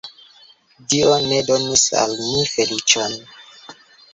Dio 0.93 1.11
ne 1.25 1.37
donis 1.49 1.85
al 2.05 2.17
ni 2.23 2.49
feliĉon! 2.55 3.15